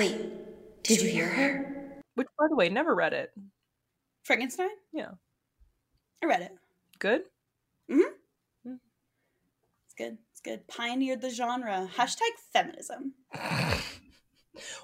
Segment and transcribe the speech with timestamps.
[0.00, 2.00] Wait, did you hear her?
[2.14, 3.32] Which, by the way, never read it.
[4.22, 4.70] Frankenstein?
[4.94, 5.10] Yeah.
[6.22, 6.52] I read it.
[6.98, 7.24] Good?
[7.90, 8.14] Mhm.
[8.64, 10.16] It's good.
[10.30, 10.66] It's good.
[10.68, 11.86] Pioneered the genre.
[11.94, 13.12] Hashtag feminism.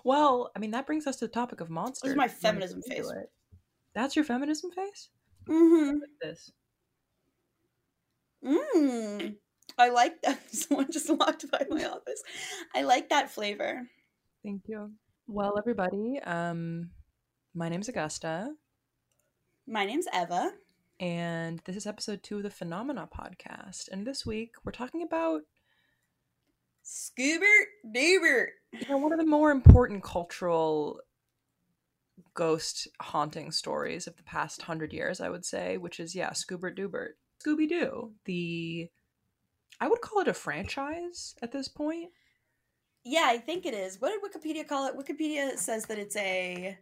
[0.05, 2.14] Well, I mean, that brings us to the topic of monsters.
[2.14, 3.11] my when we feminism face.
[3.11, 3.30] it.
[3.95, 5.09] That's your feminism face?
[5.48, 5.98] Mm-hmm.
[5.98, 6.53] Like this.
[8.45, 9.37] Mm.
[9.77, 10.41] I like that.
[10.55, 12.23] Someone just walked by my office.
[12.75, 13.83] I like that flavor.
[14.45, 14.92] Thank you.
[15.27, 16.91] Well, everybody, um,
[17.55, 18.51] my name's Augusta,
[19.66, 20.52] My name's Eva.
[21.01, 23.89] and this is episode two of the Phenomena podcast.
[23.91, 25.43] And this week, we're talking about
[26.85, 28.47] Scoobert Doobert.
[28.73, 31.01] you know, one of the more important cultural
[32.35, 36.79] ghost haunting stories of the past hundred years, I would say, which is yeah, Scoobert
[36.79, 38.13] Doobert, Scooby Doo.
[38.27, 38.88] The
[39.80, 42.11] I would call it a franchise at this point.
[43.09, 44.01] Yeah, I think it is.
[44.01, 44.96] What did Wikipedia call it?
[44.96, 46.76] Wikipedia says that it's a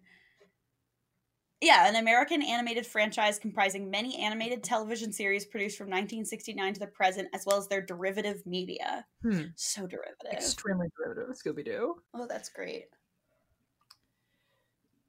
[1.60, 6.86] yeah, an American animated franchise comprising many animated television series produced from 1969 to the
[6.86, 9.04] present, as well as their derivative media.
[9.22, 9.42] Hmm.
[9.54, 10.32] So derivative.
[10.32, 11.96] Extremely derivative Scooby Doo.
[12.14, 12.86] Oh, that's great.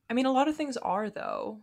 [0.10, 1.62] I mean, a lot of things are though.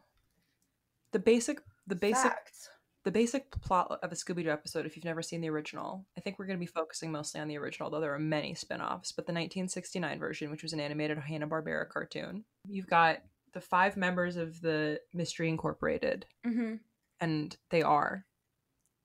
[1.12, 2.70] The basic, the basic, Facts.
[3.04, 4.86] The basic plot of a Scooby Doo episode.
[4.86, 7.48] If you've never seen the original, I think we're going to be focusing mostly on
[7.48, 9.10] the original, though there are many spin-offs.
[9.12, 13.18] But the 1969 version, which was an animated Hanna Barbera cartoon, you've got
[13.54, 16.76] the five members of the Mystery Incorporated, Mm-hmm.
[17.20, 18.24] and they are,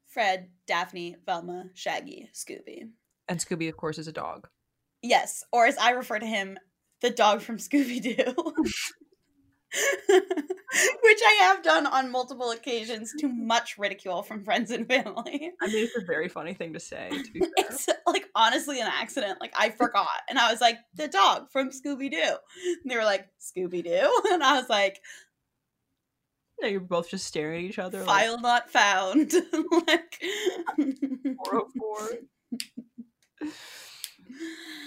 [0.08, 2.90] Fred, Daphne, Velma, Shaggy, Scooby.
[3.28, 4.48] and Scooby, of course, is a dog.
[5.02, 6.58] Yes, or as I refer to him,
[7.02, 8.54] the dog from Scooby Doo.
[11.04, 15.52] Which I have done on multiple occasions to much ridicule from friends and family.
[15.62, 17.10] I mean, it's a very funny thing to say.
[17.10, 17.42] To be.
[17.58, 19.40] It's like honestly an accident.
[19.40, 20.08] Like I forgot.
[20.30, 22.18] And I was like, the dog from Scooby Doo.
[22.84, 24.22] And they were like, Scooby Doo?
[24.32, 25.00] And I was like,
[26.62, 28.00] no, you're both just staring at each other.
[28.00, 29.32] like, file not found.
[29.88, 30.22] like
[30.76, 32.10] 404.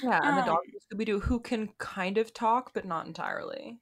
[0.03, 0.59] Yeah, and the Um, dog
[0.93, 3.78] Scooby Doo who can kind of talk, but not entirely.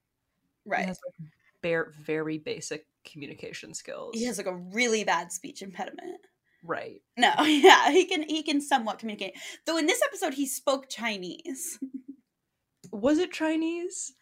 [0.64, 0.84] Right.
[0.86, 1.30] has like
[1.62, 4.14] bare, very basic communication skills.
[4.14, 6.20] He has like a really bad speech impediment.
[6.64, 7.00] right.
[7.16, 9.34] No, yeah, he can he can somewhat communicate.
[9.66, 11.78] Though in this episode he spoke Chinese.
[12.92, 14.14] Was it Chinese?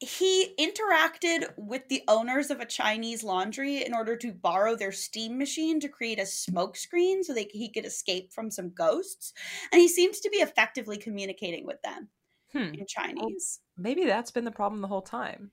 [0.00, 5.38] He interacted with the owners of a Chinese laundry in order to borrow their steam
[5.38, 9.32] machine to create a smoke screen so that he could escape from some ghosts.
[9.70, 12.08] And he seems to be effectively communicating with them
[12.52, 12.74] Hmm.
[12.74, 13.60] in Chinese.
[13.76, 15.52] Maybe that's been the problem the whole time.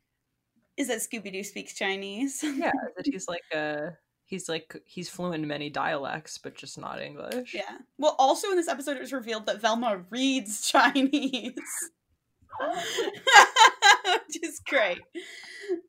[0.79, 2.41] Is that Scooby Doo speaks Chinese?
[2.41, 3.91] Yeah, that he's like uh
[4.23, 7.53] he's like he's fluent in many dialects, but just not English.
[7.53, 7.79] Yeah.
[7.97, 11.53] Well, also in this episode, it was revealed that Velma reads Chinese,
[14.27, 14.99] which is great.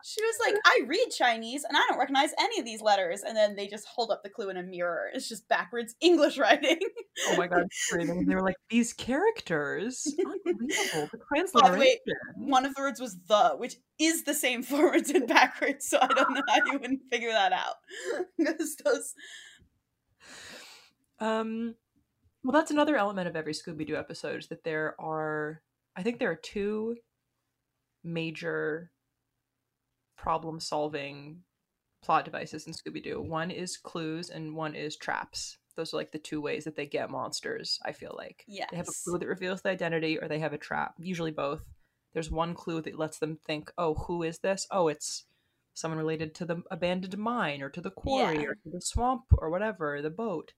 [0.04, 3.36] She was like, "I read Chinese, and I don't recognize any of these letters." And
[3.36, 5.06] then they just hold up the clue in a mirror.
[5.14, 6.78] It's just backwards English writing.
[7.28, 7.64] Oh my god.
[7.96, 10.06] They were like, these characters.
[10.18, 11.08] Unbelievable.
[11.12, 11.98] The By the way,
[12.36, 15.86] One of the words was "the," which is the same forwards and backwards.
[15.88, 17.76] So I don't know how you wouldn't figure that out.
[18.38, 19.14] Because those,
[21.18, 21.74] Um,
[22.42, 25.60] well, that's another element of every Scooby Doo episode is that there are,
[25.96, 26.96] I think there are two
[28.02, 28.90] major
[30.16, 31.40] problem solving
[32.02, 33.20] plot devices in Scooby Doo.
[33.20, 35.58] One is clues and one is traps.
[35.76, 38.44] Those are like the two ways that they get monsters, I feel like.
[38.46, 41.30] yes, They have a clue that reveals the identity or they have a trap, usually
[41.30, 41.62] both.
[42.12, 44.66] There's one clue that lets them think, oh, who is this?
[44.70, 45.26] Oh, it's
[45.74, 48.48] someone related to the abandoned mine or to the quarry Yeah.
[48.48, 50.52] or to the swamp or whatever, the boat.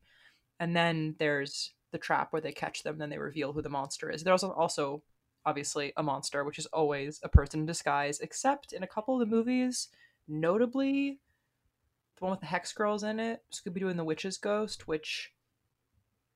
[0.59, 4.11] And then there's the trap where they catch them, then they reveal who the monster
[4.11, 4.25] is.
[4.25, 5.03] There's also
[5.45, 9.21] obviously a monster, which is always a person in disguise, except in a couple of
[9.21, 9.89] the movies,
[10.29, 11.19] notably
[12.17, 15.33] the one with the Hex Girls in it, Scooby Doo and the Witch's Ghost, which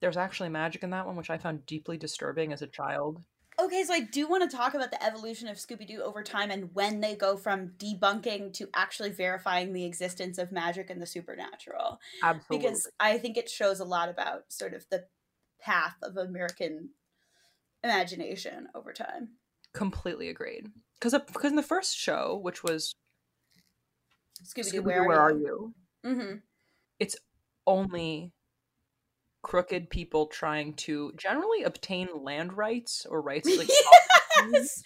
[0.01, 3.23] there's actually magic in that one, which I found deeply disturbing as a child.
[3.59, 6.51] Okay, so I do want to talk about the evolution of Scooby Doo over time
[6.51, 11.07] and when they go from debunking to actually verifying the existence of magic and the
[11.07, 11.99] supernatural.
[12.23, 12.59] Absolutely.
[12.59, 15.07] Because I think it shows a lot about sort of the
[15.59, 16.91] path of American
[17.87, 19.31] imagination over time.
[19.73, 20.69] completely agreed.
[20.99, 22.95] Because because in the first show, which was
[24.45, 25.75] Scooby Doo, where, Where are Are you?
[26.05, 26.11] You?
[26.11, 26.35] Mm-hmm.
[26.99, 27.17] It's
[27.67, 28.33] only
[29.47, 33.69] crooked people trying to generally obtain land rights or rights like
[34.53, 34.83] yes!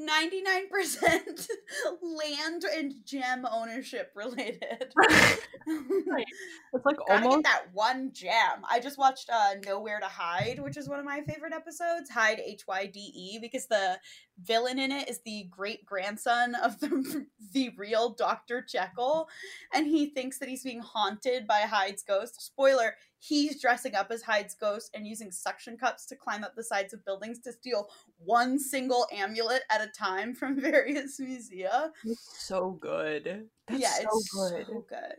[0.00, 1.48] 99%
[2.02, 4.92] land and gem ownership related.
[4.96, 5.38] right.
[6.74, 8.64] It's like Gotta almost get that one gem.
[8.68, 12.10] I just watched uh, Nowhere to Hyde, which is one of my favorite episodes.
[12.10, 13.98] Hide H Y D E, because the
[14.42, 19.28] villain in it is the great grandson of the the real Doctor Jekyll,
[19.72, 22.42] and he thinks that he's being haunted by Hyde's ghost.
[22.42, 26.62] Spoiler: He's dressing up as Hyde's ghost and using suction cups to climb up the
[26.62, 27.88] sides of buildings to steal
[28.18, 31.90] one single amulet at a time from various musea.
[32.04, 33.48] it's so good.
[33.66, 34.66] That's yeah, so it's good.
[34.66, 35.16] so good.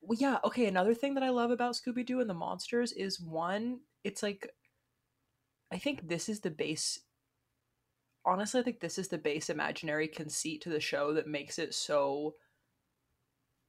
[0.00, 3.20] Well, yeah, okay, another thing that I love about Scooby Doo and the monsters is
[3.20, 4.50] one, it's like
[5.72, 7.00] I think this is the base
[8.28, 11.74] honestly, I think this is the base imaginary conceit to the show that makes it
[11.74, 12.34] so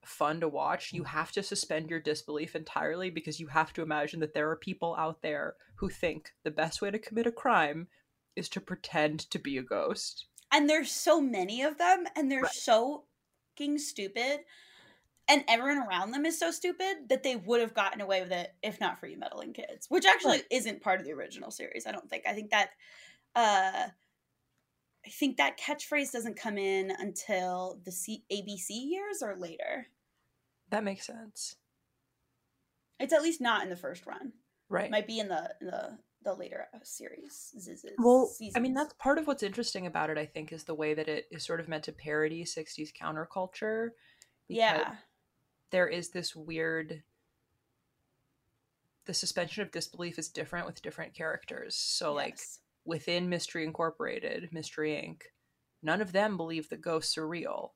[0.06, 0.94] fun to watch.
[0.94, 4.56] You have to suspend your disbelief entirely because you have to imagine that there are
[4.56, 7.88] people out there who think the best way to commit a crime
[8.36, 10.26] is to pretend to be a ghost.
[10.52, 12.52] and there's so many of them and they're Right.
[12.52, 13.06] so
[13.58, 14.40] fucking stupid
[15.28, 18.56] and everyone around them is so stupid that they would have gotten away with it
[18.64, 20.46] if not for you meddling kids which actually Right.
[20.50, 22.70] isn't part of the original series i don't think i think that
[23.36, 23.90] uh
[25.06, 29.88] i think that catchphrase doesn't come in until the C- abc years or later
[30.70, 31.56] That makes sense.
[33.00, 34.34] it's at least not in the first run
[34.70, 34.86] Right.
[34.86, 37.54] it might be in the in the the later uh, series
[37.98, 40.94] Well, I mean, that's part of what's interesting about it, I think, is the way
[40.94, 43.92] that it is sort of meant to parody 60s counterculture.
[44.50, 44.96] yeah
[45.72, 47.04] There is this weird.
[49.06, 51.74] The suspension of disbelief is different with different characters.
[51.76, 52.60] So, like, Yes.
[52.86, 55.22] Within Mystery Incorporated, Mystery Inc.,
[55.84, 57.74] none of them believe that ghosts are real.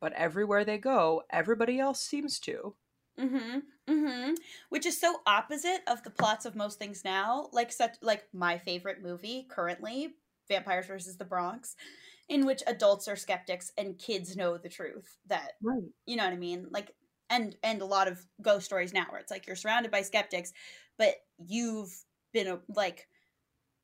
[0.00, 2.74] But everywhere they go, everybody else seems to.
[3.18, 3.58] Mm-hmm.
[3.88, 4.34] Mm-hmm.
[4.68, 7.48] Which is so opposite of the plots of most things now.
[7.52, 10.14] Like such like my favorite movie currently,
[10.48, 11.76] Vampires versus the Bronx,
[12.28, 15.16] in which adults are skeptics and kids know the truth.
[15.26, 15.84] That Right.
[16.04, 16.66] you know what I mean?
[16.70, 16.94] Like
[17.30, 20.52] and and a lot of ghost stories now where it's like you're surrounded by skeptics,
[20.98, 21.92] but you've
[22.32, 23.08] been a, like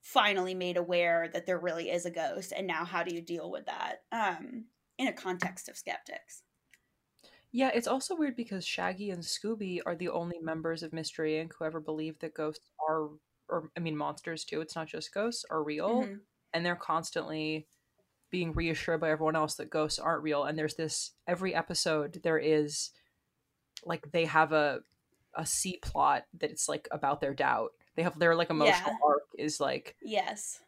[0.03, 3.51] finally made aware that there really is a ghost and now how do you deal
[3.51, 4.67] with that um
[4.99, 6.43] in a context of skeptics
[7.53, 11.53] Yeah, it's also weird because Shaggy and Scooby are the only members of Mystery Inc.
[11.59, 13.11] who ever believe that ghosts are,
[13.49, 14.61] or I mean, monsters too.
[14.63, 16.21] It's not just ghosts are real, Mhm.
[16.55, 17.69] and they're constantly
[18.31, 20.45] being reassured by everyone else that ghosts aren't real.
[20.45, 22.91] And there's this every episode there is
[23.85, 24.85] like they have a
[25.35, 27.73] a C plot that it's like about their doubt.
[27.97, 28.99] They have their like emotional Yeah.
[29.07, 30.59] arc is like yes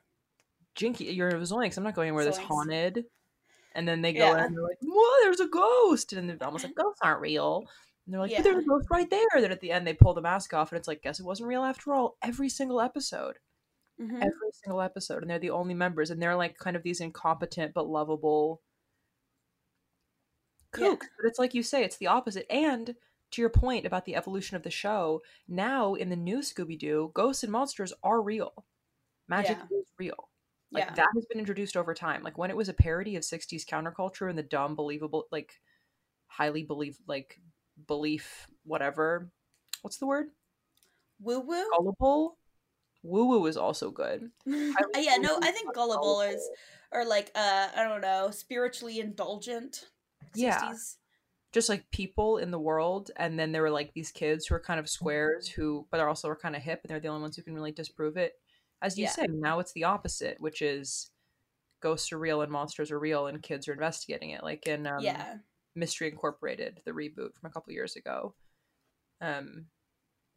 [0.75, 1.77] Jinky, you're a Zoinks.
[1.79, 2.43] I'm not going anywhere this Zoinks.
[2.49, 3.05] haunted.
[3.77, 4.45] And then they go in Yeah.
[4.47, 6.13] and they're like, Whoa, there's a ghost.
[6.13, 7.63] And they're almost like, ghosts aren't real.
[8.07, 9.29] And they're like, but there's a ghost right there.
[9.37, 11.49] Then at the end, they pull the mask off and it's like, guess it wasn't
[11.49, 12.17] real after all.
[12.23, 13.39] Every single episode.
[14.01, 14.17] Mhm.
[14.17, 15.23] Every single episode.
[15.23, 16.11] And they're the only members.
[16.11, 18.61] And they're like kind of these incompetent but lovable
[20.77, 20.97] Yeah.
[20.99, 22.47] But it's like you say, it's the opposite.
[22.53, 22.97] And
[23.35, 27.11] to your point about the evolution of the show, now in the new Scooby Doo,
[27.15, 28.65] ghosts and monsters are real.
[29.29, 29.79] Magic Yeah.
[29.79, 30.29] is real.
[30.71, 32.23] Like yeah that has been introduced over time.
[32.23, 35.61] Like when it was a parody of 60s counterculture and the dumb, believable, like
[36.27, 37.41] highly believe, like
[37.87, 39.31] belief, whatever.
[39.83, 40.27] What's the word?
[41.21, 42.39] woo woo Gullible.
[43.05, 44.31] Woo woo is also good.
[44.47, 46.03] yeah no i think Gullible.
[46.03, 46.51] gullible is
[46.91, 49.87] or like uh i don't know spiritually indulgent
[50.35, 50.73] Yeah.
[51.55, 51.61] 60s.
[51.61, 54.61] Just like people in the world, and then there were like these kids who are
[54.61, 57.23] kind of squares who, but are also are kind of hip, and they're the only
[57.23, 58.35] ones who can really disprove it.
[58.83, 59.11] As you Yeah.
[59.13, 61.11] say, now it's the opposite, which is
[61.81, 64.43] ghosts are real and monsters are real, and kids are investigating it.
[64.43, 65.37] Like in um, yeah
[65.75, 68.35] Mystery Incorporated, the reboot from a couple years ago.
[69.21, 69.67] Um,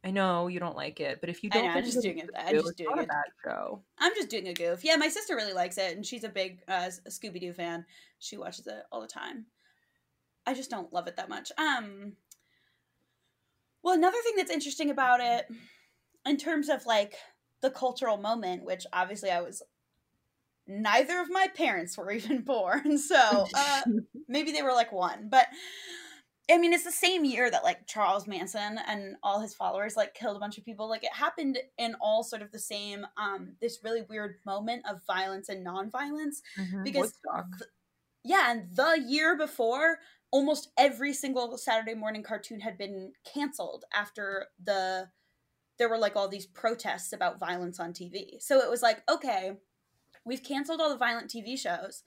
[0.04, 2.18] I know you don't like it, but if you I don't, know, I'm just doing
[2.18, 3.82] it- I'm just doing a bad show.
[3.98, 6.60] i'm just doing a goof yeah my sister really likes it and she's a big
[6.68, 7.84] uh scooby-doo fan
[8.18, 9.46] she watches it all the time
[10.48, 11.52] i just don't love it that much.
[11.58, 12.16] Um
[13.82, 15.46] well another thing that's interesting about it
[16.26, 17.14] in terms of like
[17.60, 19.62] the cultural moment which obviously i was
[20.66, 23.82] neither of my parents were even born so uh
[24.28, 25.46] maybe they were like one but
[26.50, 30.14] i mean it's the same year that like charles manson and all his followers like
[30.14, 30.88] killed a bunch of people.
[30.88, 35.04] Like it happened in all sort of the same um this really weird moment of
[35.06, 37.12] violence and non-violence Mhm, because
[37.58, 37.70] th-
[38.24, 39.98] yeah and the year before
[40.30, 45.08] almost every single saturday morning cartoon had been canceled after the
[45.78, 49.52] there were like all these protests about violence on tv so it was like okay
[50.24, 52.02] we've canceled all the violent tv shows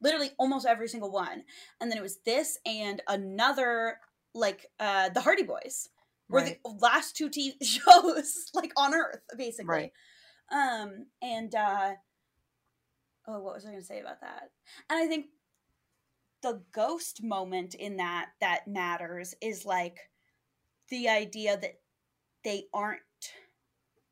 [0.00, 1.42] literally almost every single one
[1.80, 3.98] and then it was this and another
[4.34, 5.88] like uh the hardy boys
[6.28, 6.58] We're Right.
[6.64, 9.66] the last two TV shows like on Earth, basically.
[9.66, 9.92] Right.
[10.50, 11.92] Um, and uh,
[13.28, 14.50] oh, what was I going to say about that?
[14.90, 15.26] And I think
[16.44, 19.96] the ghost moment in that that matters is like
[20.90, 21.80] the idea that
[22.44, 23.00] they aren't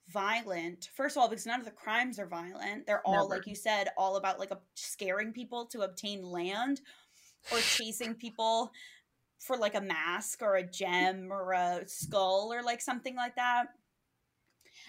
[0.08, 0.88] violent.
[0.94, 2.86] First of all, because none of the crimes are violent.
[2.86, 3.36] They're all, Never.
[3.36, 6.80] like you said, all about like a, scaring people to obtain land
[7.52, 8.72] or chasing people
[9.38, 13.66] for like a mask or a gem or a skull or like something like that.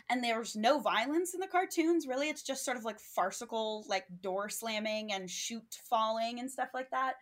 [0.09, 2.29] And there's no violence in the cartoons, really.
[2.29, 6.91] It's just sort of like farcical, like door slamming and shoot falling and stuff like
[6.91, 7.15] that.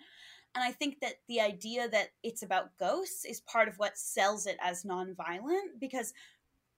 [0.55, 4.47] And I think that the idea that it's about ghosts is part of what sells
[4.47, 6.13] it as nonviolent because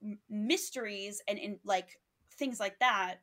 [0.03, 2.00] m- mysteries and in like
[2.38, 3.15] things like that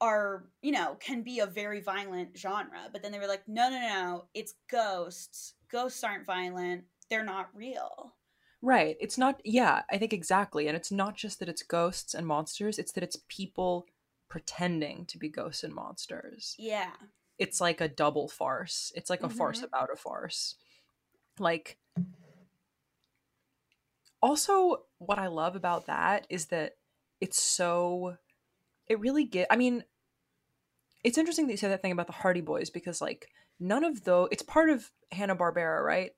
[0.00, 2.88] are you know can be a very violent genre.
[2.90, 4.24] But then they were like no no no.
[4.32, 5.54] It's ghosts.
[5.70, 6.84] Ghosts aren't violent.
[7.10, 8.14] They're not real
[8.60, 8.96] Right.
[9.00, 10.66] It's not, yeah, I think exactly.
[10.66, 13.86] And it's not just that it's ghosts and monsters, it's that it's people
[14.28, 16.54] pretending to be ghosts and monsters.
[16.58, 16.90] yeah
[17.38, 18.92] It's like a double farce.
[18.96, 19.64] It's like a farce Mhm.
[19.64, 20.56] about a farce.
[21.38, 21.78] Like,
[24.20, 26.76] also, what I love about that is that
[27.20, 28.16] it's so,
[28.88, 29.84] it really get, I mean,
[31.04, 33.28] it's interesting that you say that thing about the Hardy Boys because, like,
[33.60, 36.12] none of those, it's part of Hanna-Barbera, right?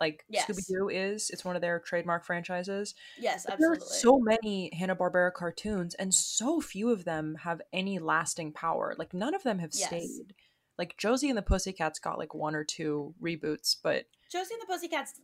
[0.00, 0.46] Like, Yes.
[0.48, 2.94] Scooby-Doo is, it's one of their trademark franchises.
[3.16, 7.60] yes But there are so many Hanna Barbera cartoons, and so few of them have
[7.72, 8.94] any lasting power.
[8.98, 9.86] Like none of them have Yes.
[9.86, 10.34] stayed.
[10.78, 14.66] Like Josie and the Pussycats got like one or two reboots, but josie and the
[14.72, 15.20] pussycats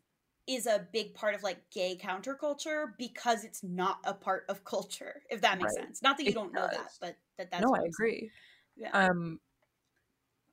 [0.47, 5.23] is a big part of like gay counterculture because it's not a part of culture
[5.31, 5.85] if that makes Right.
[5.87, 8.31] sense not that you It don't know that but that that's no, I agree.
[8.77, 9.41] yeah Um,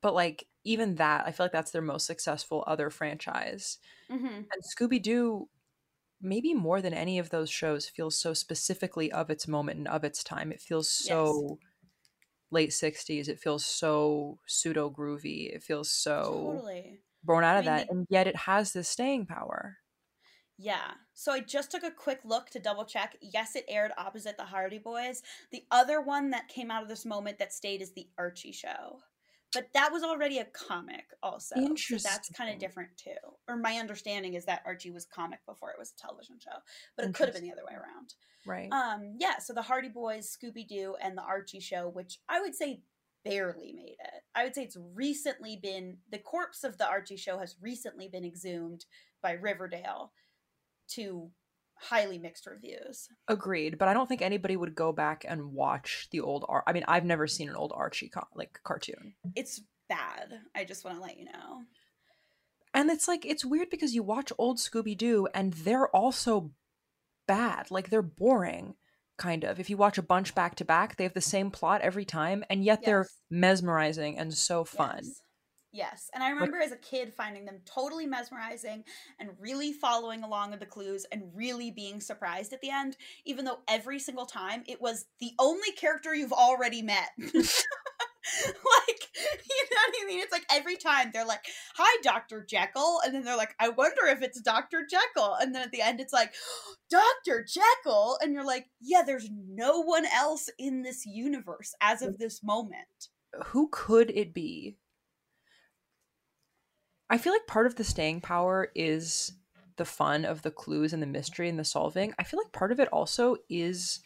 [0.04, 3.78] but like even that, I feel like that's their most successful other franchise.
[4.08, 5.48] hmm And Scooby Doo,
[6.20, 10.04] maybe more than any of those shows, feels so specifically of its moment and of
[10.04, 10.52] its time.
[10.52, 11.60] It feels so
[12.50, 13.28] late '60s.
[13.28, 15.54] It feels so pseudo groovy.
[15.54, 16.62] It feels so.
[16.62, 19.78] totally born out I of mean, that, and yet it has this staying power.
[20.56, 20.94] Yeah.
[21.14, 23.16] So I just took a quick look to double check.
[23.20, 25.22] Yes, it aired opposite the Hardy Boys.
[25.50, 29.00] The other one that came out of this moment that stayed is the Archie show.
[29.54, 31.54] But that was already a comic also.
[31.76, 33.10] So that's kind of different too.
[33.48, 36.58] Or my understanding is that Archie was comic before it was a television show.
[36.96, 38.14] But it could have been the other way around.
[38.46, 38.70] Right.
[38.72, 42.54] Um yeah, so the Hardy Boys, Scooby Doo and the Archie show, which I would
[42.54, 42.82] say
[43.24, 44.22] barely made it.
[44.34, 48.24] I would say it's recently been the corpse of the Archie show has recently been
[48.24, 48.84] exhumed
[49.22, 50.12] by Riverdale
[50.88, 51.30] to
[51.76, 53.08] highly mixed reviews.
[53.28, 56.72] Agreed, but I don't think anybody would go back and watch the old Ar- I
[56.72, 59.14] mean, I've never seen an old Archie co- like cartoon.
[59.34, 60.40] It's bad.
[60.54, 61.62] I just want to let you know.
[62.72, 66.50] And it's like it's weird because you watch old Scooby Doo and they're also
[67.26, 67.70] bad.
[67.70, 68.74] Like they're boring
[69.16, 69.60] kind of.
[69.60, 72.44] If you watch a bunch back to back, they have the same plot every time
[72.50, 75.02] and yet they're mesmerizing and so fun.
[75.04, 75.20] Yes.
[75.74, 76.08] Yes.
[76.14, 78.84] And I remember as a kid finding them totally mesmerizing
[79.18, 83.44] and really following along with the clues and really being surprised at the end, even
[83.44, 87.08] though every single time it was the only character you've already met.
[88.46, 90.20] like, you know what I mean?
[90.20, 92.46] It's like every time they're like, Hi, Dr.
[92.48, 93.00] Jekyll.
[93.04, 94.86] And then they're like, I wonder if it's Dr.
[94.88, 95.34] Jekyll.
[95.40, 96.34] And then at the end, it's like,
[96.88, 97.44] Dr.
[97.44, 98.16] Jekyll.
[98.22, 103.08] And you're like, Yeah, there's no one else in this universe as of this moment.
[103.46, 104.76] who could it be?
[107.10, 109.32] I feel like part of the staying power is
[109.76, 112.14] the fun of the clues and the mystery and the solving.
[112.18, 114.00] I feel like part of it also is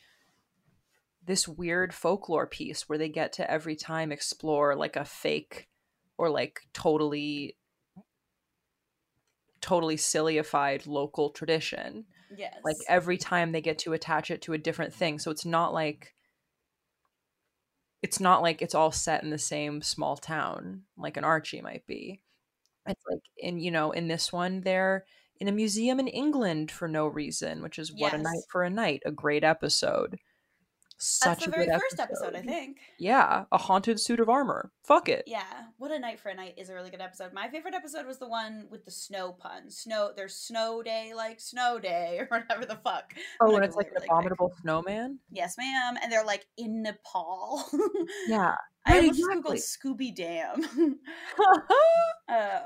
[1.25, 5.69] this weird folklore piece where they get to every time explore like a fake
[6.17, 7.57] or like totally
[9.61, 12.61] totally sillyified local tradition Yes.
[12.65, 15.73] like every time they get to attach it to a different thing so it's not
[15.73, 16.15] like
[18.03, 21.87] it's not like it's all set in the same small town like an archie might
[21.87, 22.21] be
[22.89, 25.05] it's like in you know in this one they're
[25.41, 28.71] in a museum in england for no reason which is what a night for a
[28.71, 30.19] knight a great episode
[31.01, 32.79] such That's the a very good first episode, I think.
[32.99, 35.45] yeah a haunted suit of armor fuck it Yeah,
[35.77, 37.33] what a night for a knight is a really good episode.
[37.33, 39.71] My favorite episode was the one with the snow pun.
[39.71, 43.15] Snow, there's snow day like snow day or whatever the fuck.
[43.41, 44.11] oh and it's like really, an really quick.
[44.11, 45.95] abominable snowman Yes, ma'am.
[46.03, 47.65] And they're like in Nepal.
[48.27, 48.55] yeah
[48.87, 49.59] I Right, almost exactly.
[49.59, 50.97] googled Scooby Dam.
[52.29, 52.61] uh,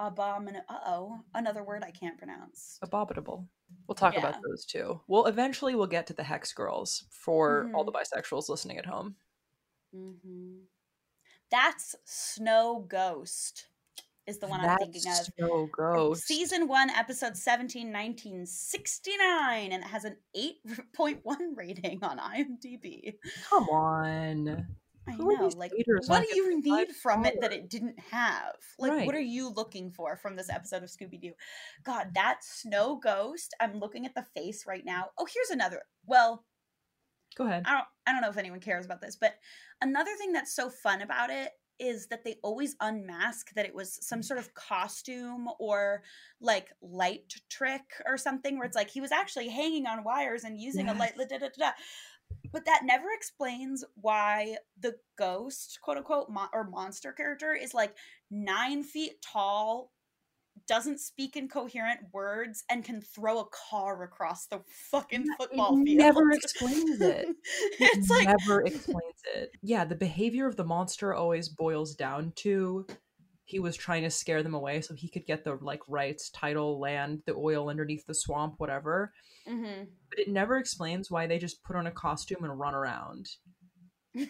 [0.00, 0.56] abomin.
[0.68, 2.78] Uh oh, another word I can't pronounce.
[2.82, 3.48] abominable
[3.88, 4.20] we'll talk Yeah.
[4.28, 8.48] about those too well eventually we'll get to the hex girls for all the bisexuals
[8.48, 9.16] listening at home
[9.92, 10.58] hmm
[11.50, 13.66] That's Snow Ghost.
[14.26, 15.16] is the one I'm thinking of.
[15.38, 16.26] Snow Ghost.
[16.26, 21.22] Season 1, episode 17, 1969, and it has an 8.1
[21.56, 23.14] rating on IMDb.
[23.48, 24.66] Come on.
[25.08, 25.50] I Who know.
[25.56, 25.72] Like,
[26.06, 28.56] what do you need from it that it didn't have?
[28.78, 29.06] Like, Right.
[29.06, 31.32] what are you looking for from this episode of Scooby Doo?
[31.84, 33.54] God, that snow ghost.
[33.60, 35.10] I'm looking at the face right now.
[35.18, 35.82] Oh, here's another.
[36.06, 36.44] Well,
[37.36, 37.64] Go ahead.
[37.66, 39.34] I don't I don't know if anyone cares about this, but
[39.80, 44.04] another thing that's so fun about it is that they always unmask that it was
[44.04, 46.02] some sort of costume or
[46.40, 50.58] like light trick or something where it's like he was actually hanging on wires and
[50.58, 51.70] using a light da, da, da.
[52.52, 57.94] But that never explains why the ghost quote unquote or monster character is like
[58.30, 59.92] nine feet tall
[60.66, 65.84] doesn't speak in coherent words and can throw a car across the fucking football it
[65.84, 67.28] field never explains it.
[67.78, 69.50] it's It like never explains it.
[69.62, 72.86] Yeah, the behavior of the monster always boils down to
[73.48, 76.78] he was trying to scare them away so he could get the like rights, title,
[76.78, 79.10] land, the oil underneath the swamp, whatever.
[79.48, 79.88] Mhm.
[80.10, 83.30] But it never explains why they just put on a costume and run around.
[84.14, 84.26] no,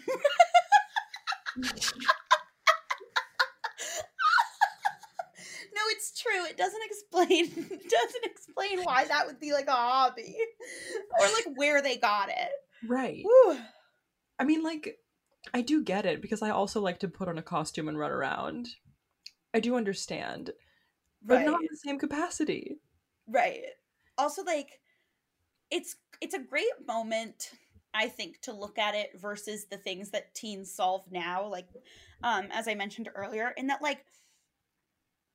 [5.91, 6.45] it's true.
[6.49, 7.67] It doesn't explain.
[7.73, 10.37] It doesn't explain why that would be like a hobby,
[11.19, 12.51] or like where they got it.
[12.87, 13.25] Right.
[13.25, 13.59] Whew.
[14.39, 14.99] I mean, like,
[15.53, 18.13] I do get it because I also like to put on a costume and run
[18.13, 18.69] around.
[19.55, 20.51] I do understand,
[21.23, 21.47] but Right.
[21.47, 22.79] not in the same capacity.
[23.27, 23.65] Right.
[24.17, 24.81] Also, like,
[25.71, 27.53] it's it's a great moment,
[27.95, 31.47] I think, to look at it versus the things that teens solve now.
[31.47, 31.69] Like,
[32.23, 34.05] um, as I mentioned earlier, in that like,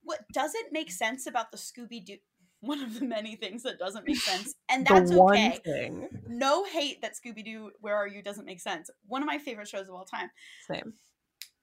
[0.04, 2.18] what doesn't make sense about the Scooby Doo.
[2.64, 5.60] One of the many things that doesn't make sense, and that's okay.
[5.66, 6.08] thing.
[6.28, 8.90] No hate that Scooby Doo, Where Are You doesn't make sense.
[9.06, 10.30] One of my favorite shows of all time.
[10.72, 10.94] Same.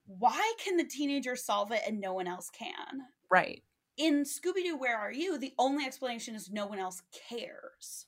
[0.05, 3.01] Why can the teenager solve it and no one else can?
[3.29, 3.63] Right.
[3.97, 5.37] In Scooby Doo, Where Are You?
[5.37, 8.05] The only explanation is no one else cares.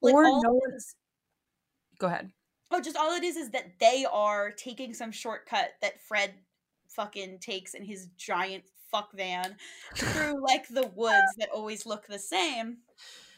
[0.00, 0.94] Or all no one- is-
[1.98, 2.30] Go ahead.
[2.70, 6.34] oh, just all it is is that they are taking some shortcut that Fred
[6.88, 9.56] fucking takes in his giant fuck van
[9.94, 12.78] through like the woods that always look the same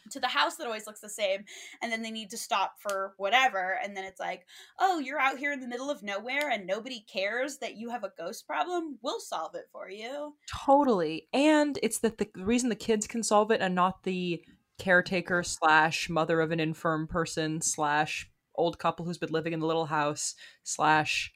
[0.09, 1.43] to the house that always looks the same
[1.81, 4.45] and then they need to stop for whatever and then it's like
[4.79, 8.03] oh you're out here in the middle of nowhere and nobody cares that you have
[8.03, 11.27] a ghost problem we'll solve it for you Totally.
[11.33, 14.43] And it's that the reason the kids can solve it and not the
[14.77, 19.65] caretaker slash mother of an infirm person slash old couple who's been living in the
[19.67, 21.31] little house slash,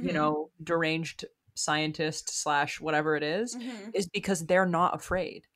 [0.00, 0.14] you Mhm.
[0.14, 1.24] know, deranged
[1.54, 3.94] scientist slash whatever it is, Mhm.
[3.94, 5.46] is because they're not afraid.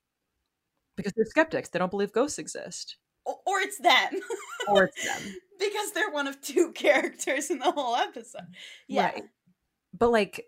[1.00, 1.68] Because they're skeptics.
[1.70, 2.96] They don't believe ghosts exist.
[3.26, 4.20] O- or it's them
[4.68, 5.34] Or it's them.
[5.58, 8.46] because they're one of two characters in the whole episode
[8.88, 9.22] yeah Right.
[9.96, 10.46] But like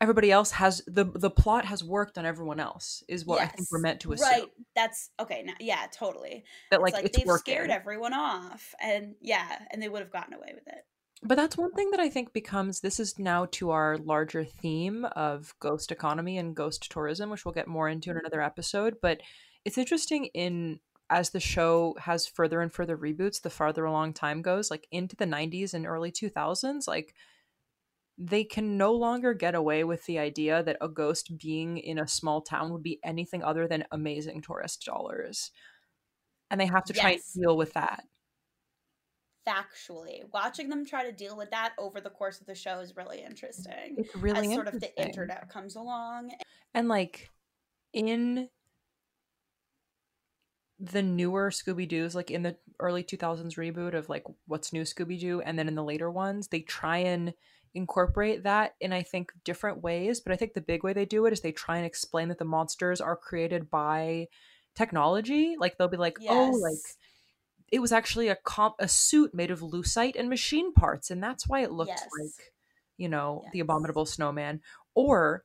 [0.00, 3.68] everybody else has the the plot has worked on everyone else is what I think
[3.70, 4.28] we're meant to assume.
[4.28, 7.54] right that's okay now yeah totally That it's like, like it's they've working.
[7.54, 10.84] scared everyone off and yeah and they would have gotten away with it
[11.26, 15.06] But that's one thing that I think becomes this is now to our larger theme
[15.16, 18.26] of ghost economy and ghost tourism, which we'll get more into in mm-hmm.
[18.26, 18.96] another episode.
[19.00, 19.22] But
[19.64, 24.42] it's interesting in as the show has further and further reboots, the farther along time
[24.42, 27.14] goes, like into the 90s and early 2000s, like
[28.18, 32.06] they can no longer get away with the idea that a ghost being in a
[32.08, 35.50] small town would be anything other than amazing tourist dollars.
[36.50, 37.34] And they have to try Yes.
[37.34, 38.04] and deal with that.
[39.46, 42.96] Factually watching them try to deal with that over the course of the show is
[42.96, 46.32] really interesting It's really as sort of the internet comes along
[46.74, 47.30] And like
[47.92, 48.48] in
[50.80, 55.18] the newer Scooby Doo's, like in the early 2000s reboot of like What's New Scooby
[55.18, 57.32] Doo, and then in the later ones, they try and
[57.74, 60.20] incorporate that in I think different ways.
[60.20, 62.38] But I think the big way they do it is they try and explain that
[62.38, 64.26] the monsters are created by
[64.74, 65.56] technology.
[65.58, 66.96] Like they'll be like, oh, like Yes.
[67.72, 71.48] It was actually a comp a suit made of lucite and machine parts, and that's
[71.48, 72.08] why it looked Yes.
[72.20, 72.52] like,
[72.96, 74.60] you know, the abominable snowman.
[74.94, 75.44] Or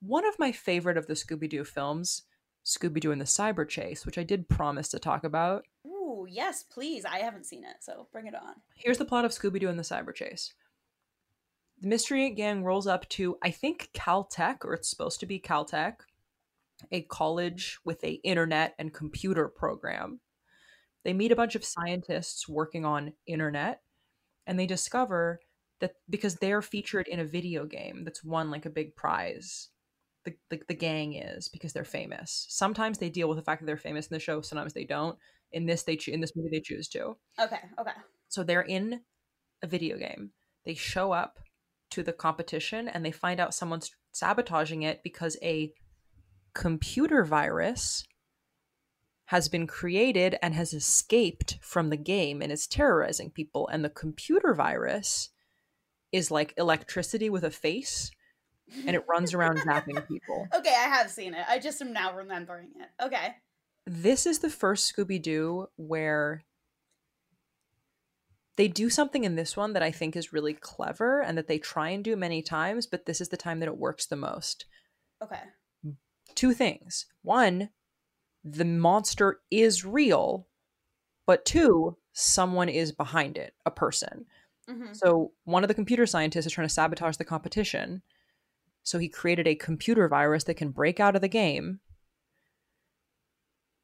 [0.00, 2.22] one of my favorite of the Scooby Doo films,
[2.64, 5.64] Scooby Doo and the Cyber Chase, which I did promise to talk about.
[5.86, 9.30] ooh yes please i haven't seen it so bring it on Here's the plot of
[9.32, 10.54] Scooby Doo and the Cyber Chase.
[11.80, 15.96] The mystery gang rolls up to, I think, Caltech, or it's supposed to be Caltech,
[16.92, 20.20] a college with a internet and computer program.
[21.04, 23.80] They meet a bunch of scientists working on internet,
[24.46, 25.40] and they discover
[25.80, 29.68] that because they're featured in a video game that's won like a big prize,
[30.24, 32.46] the, the, the gang is because they're famous.
[32.48, 35.18] Sometimes they deal with the fact that they're famous in the show, sometimes they don't.
[35.52, 37.16] In this, they cho- in this movie they choose to.
[37.40, 37.92] okay okay
[38.28, 39.00] So they're in
[39.62, 40.30] a video game.
[40.64, 41.38] They show up
[41.90, 45.72] to the competition and they find out someone's sabotaging it because a
[46.54, 48.04] computer virus
[49.26, 53.68] has been created and has escaped from the game and is terrorizing people.
[53.68, 55.30] And the computer virus
[56.12, 58.10] is like electricity with a face
[58.86, 60.46] and it runs around zapping people.
[60.54, 61.44] Okay, I have seen it.
[61.48, 63.04] I just am now remembering it.
[63.04, 63.34] Okay.
[63.86, 66.44] This is the first Scooby Doo where
[68.56, 71.58] they do something in this one that I think is really clever and that they
[71.58, 74.66] try and do many times, but this is the time that it works the most.
[75.22, 75.40] Okay.
[76.34, 77.06] Two things.
[77.22, 77.70] One,
[78.44, 80.46] the monster is real,
[81.26, 84.26] but two, someone is behind it, a person.
[84.68, 84.92] Mm-hmm.
[84.92, 88.02] So one of the computer scientists is trying to sabotage the competition.
[88.82, 91.80] So he created a computer virus that can break out of the game.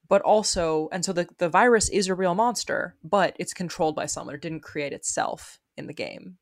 [0.08, 4.06] But also, and so the, the virus is a real monster, but it's controlled by
[4.06, 4.34] someone.
[4.34, 6.36] It didn't create itself in the game.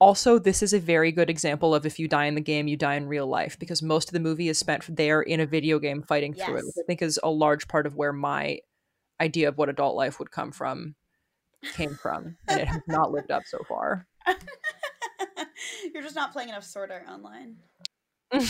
[0.00, 2.76] Also, this is a very good example of if you die in the game, you
[2.76, 5.80] die in real life, because most of the movie is spent there in a video
[5.80, 8.60] game fighting through it, which I think is a large part of where my
[9.20, 10.94] idea of what adult life would come from
[11.74, 12.36] came from.
[12.46, 14.06] And it has not lived up so far.
[15.92, 17.56] You're just not playing enough Sword Art Online.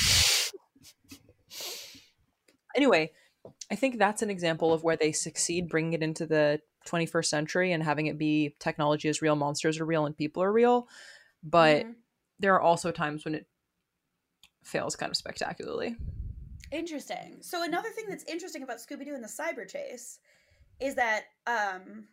[2.76, 3.12] anyway,
[3.70, 7.72] I think that's an example of where they succeed bringing it into the 21st century
[7.72, 10.88] and having it be technology is real, monsters are real, and people are real.
[11.42, 11.96] But Mhm.
[12.38, 13.46] there are also times when it
[14.62, 15.96] fails kind of spectacularly.
[16.70, 17.42] Interesting.
[17.42, 20.18] So another thing that's interesting about Scooby Doo and the Cyber Chase
[20.80, 22.08] is that um,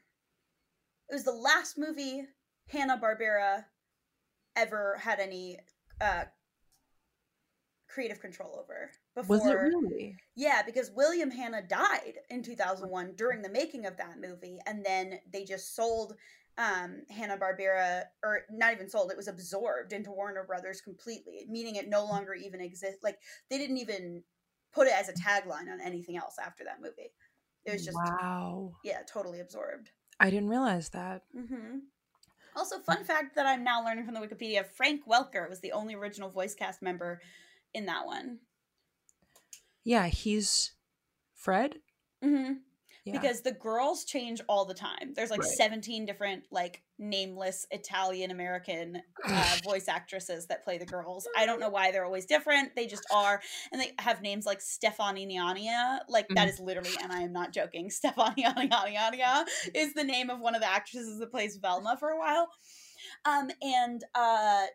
[1.10, 2.28] it was the last movie
[2.68, 3.66] Hanna Barbera
[4.56, 5.60] ever had any
[6.00, 6.26] uh,
[7.88, 8.92] creative control over.
[9.14, 10.18] Before, Was it really?
[10.36, 15.20] Yeah, because William Hanna died in 2001 during the making of that movie, and then
[15.32, 16.16] they just sold
[16.58, 19.12] um, Hanna Barbera, or not even sold.
[19.12, 23.04] It was absorbed into Warner Brothers completely, meaning it no longer even exists.
[23.04, 23.18] Like
[23.50, 24.24] they didn't even
[24.74, 27.12] put it as a tagline on anything else after that movie.
[27.66, 28.74] It was just wow.
[28.84, 29.92] yeah, totally absorbed.
[30.20, 31.24] I didn't realize that.
[31.36, 31.80] Mm-hmm.
[32.56, 35.96] Also, fun fact that I'm now learning from the Wikipedia: Frank Welker was the only
[35.96, 37.22] original voice cast member
[37.74, 38.40] in that one.
[39.84, 40.72] Yeah, he's
[41.34, 41.76] Fred.
[42.24, 42.54] hmm
[43.06, 43.14] Yeah.
[43.14, 45.14] because the girls change all the time.
[45.16, 45.50] There's like Right.
[45.58, 51.28] 17 different like nameless Italian American uh, voice actresses that play the girls.
[51.38, 52.76] I don't know why they're always different.
[52.76, 53.42] They just are,
[53.72, 56.00] and they have names like Stefani Niania.
[56.10, 56.54] Like that Mhm.
[56.54, 57.90] is literally, and I am not joking.
[57.92, 62.18] Stefani Niania is the name of one of the actresses that plays Velma for a
[62.18, 62.50] while.
[63.26, 64.66] Um, and uh,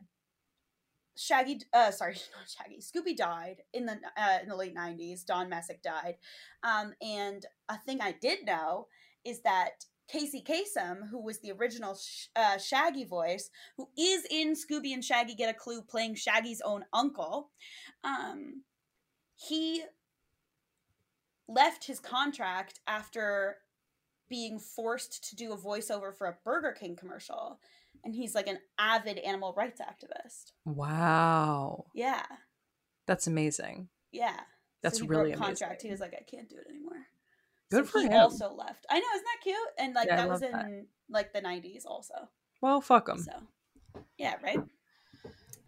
[1.20, 2.80] Shaggy, uh, sorry, not Shaggy.
[2.80, 5.24] Scooby died in the uh, in the late '90s.
[5.24, 6.16] Don Messick died,
[6.62, 8.86] um, and a thing I did know
[9.24, 14.54] is that Casey Kasem, who was the original sh- uh, Shaggy voice, who is in
[14.54, 17.50] Scooby and Shaggy Get a Clue, playing Shaggy's own uncle,
[18.02, 18.62] um,
[19.36, 19.82] he
[21.46, 23.56] left his contract after
[24.30, 27.58] being forced to do a voiceover for a Burger King commercial.
[28.04, 30.52] And he's like an avid animal rights activist.
[30.64, 31.86] wow.
[31.94, 32.24] Yeah.
[33.06, 33.88] That's amazing.
[34.12, 34.40] Yeah.
[34.82, 35.82] That's so he really broke contract.
[35.82, 37.06] He was like, I can't do it anymore.
[37.70, 38.12] Good so for he him.
[38.14, 38.86] also left.
[38.90, 39.56] I know, isn't that cute?
[39.78, 40.86] And like Yeah, that was in that.
[41.08, 42.14] like the nineties also.
[42.60, 43.18] Well, fuck him.
[43.18, 43.32] So
[44.16, 44.60] yeah, right.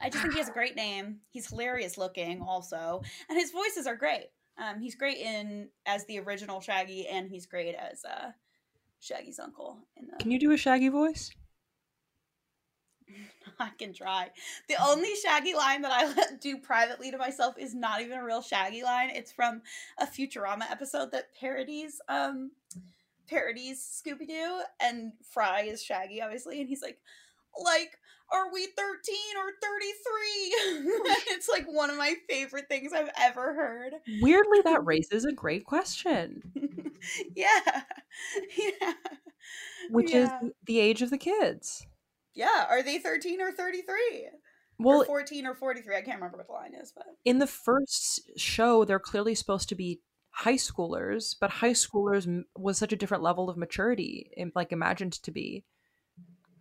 [0.01, 1.18] I just think he has a great name.
[1.31, 3.03] He's hilarious looking also.
[3.29, 4.29] And his voices are great.
[4.59, 8.31] Um he's great in as the original Shaggy and he's great as uh
[9.01, 11.31] Shaggy's uncle in the Can you do a Shaggy voice?
[13.59, 14.31] I can try.
[14.68, 18.42] The only Shaggy line that I do privately to myself is not even a real
[18.42, 19.11] Shaggy line.
[19.11, 19.62] It's from
[19.98, 22.53] a Futurama episode that parodies um
[23.29, 26.98] parodies Scooby Doo and Fry is Shaggy obviously and he's like
[27.64, 27.98] like
[28.33, 31.03] are we 13 or 33?
[31.35, 33.92] it's like one of my favorite things I've ever heard.
[34.22, 36.40] Weirdly, that raises a great question,
[37.37, 37.83] yeah.
[38.57, 38.92] Yeah.
[39.90, 40.40] which Yeah.
[40.44, 41.87] is the age of the kids.
[42.35, 44.29] Yeah, are they 13 or 33?
[44.79, 45.97] Well, or 14 or 43.
[45.97, 49.68] I can't remember what the line is, but in the first show, they're clearly supposed
[49.68, 54.73] to be high schoolers, but high schoolers was such a different level of maturity, like
[54.73, 55.64] imagined to be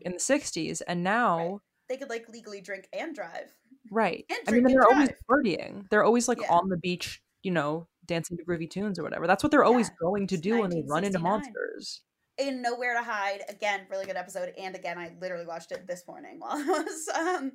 [0.02, 0.82] in the 60s.
[0.82, 3.54] And now, they could like legally drink and drive.
[3.92, 4.26] right.
[4.30, 5.90] And I mean, they're always partying.
[5.90, 6.52] They're always like Yeah.
[6.52, 9.26] on the beach, you know, dancing to groovy tunes or whatever.
[9.28, 12.02] That's what they're always Yeah, going to do when they run into monsters.
[12.42, 13.42] In Nowhere to Hyde.
[13.50, 14.52] Again, really good episode.
[14.58, 17.52] And again, I literally watched it this morning while I was um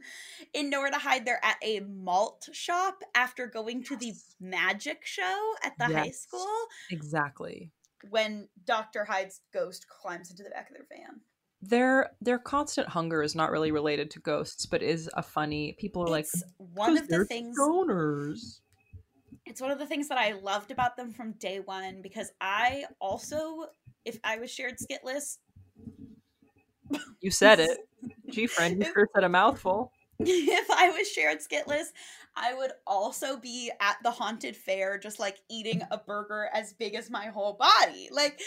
[0.55, 1.25] in Nowhere to Hyde.
[1.25, 6.46] They're at a malt shop after going to the magic show at the high school
[6.90, 7.72] Exactly.
[8.11, 9.05] when Dr.
[9.05, 11.20] Hyde's ghost climbs into the back of their van.
[11.62, 15.75] their their constant hunger is not really related to ghosts, but is a funny.
[15.81, 16.27] People are like,
[16.59, 18.61] one of the things stoners.
[19.46, 22.85] it's one of the things that I loved about them from day one because I
[23.01, 23.66] also,
[24.07, 25.38] if I was shared skitless,
[27.21, 27.79] You said it.
[28.31, 29.92] Gee, friend, you sure said a mouthful.
[30.21, 31.87] if I was shared skitless,
[32.35, 36.95] I would also be at the haunted fair, just like eating a burger as big
[36.95, 38.09] as my whole body.
[38.12, 38.40] Like,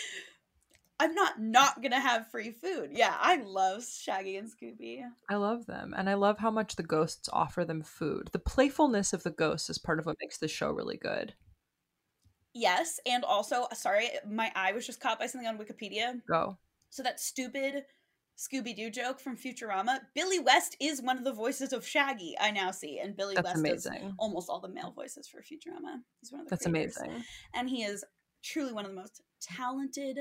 [1.00, 2.92] I'm not not gonna have free food.
[2.94, 5.02] Yeah, I love Shaggy and Scooby.
[5.30, 8.30] I love them, and I love how much the ghosts offer them food.
[8.34, 11.34] The playfulness of the ghosts is part of what makes this show really good.
[12.54, 16.20] Yes, and also, sorry, my eye was just caught by something on Wikipedia.
[16.28, 16.58] Go.
[16.90, 17.84] So that stupid
[18.38, 20.00] Scooby Doo joke from Futurama.
[20.16, 22.36] Billy West is one of the voices of Shaggy.
[22.40, 24.16] I now see, and Billy That's West does amazing.
[24.18, 25.98] almost all the male voices for Futurama.
[26.22, 26.98] He's one of the That's creators.
[26.98, 27.24] amazing.
[27.54, 28.04] and he is
[28.44, 30.20] truly one of the most talented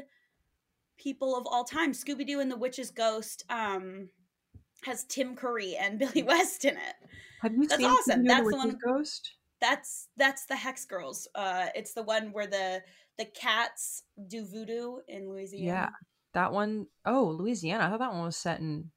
[0.98, 1.92] people of all time.
[1.92, 4.08] Scooby Doo and the Witch's Ghost um,
[4.84, 6.94] has Tim Curry and Billy West in it.
[7.42, 8.24] Have you That's seen awesome.
[8.24, 9.32] That's the the one- Ghost?
[9.60, 11.28] That's that's the Hex Girls.
[11.34, 12.82] Uh, it's the one where the
[13.18, 15.66] the cats do voodoo in Louisiana.
[15.66, 15.88] Yeah.
[16.34, 17.86] That one oh Louisiana.
[17.86, 18.90] I thought that one was set in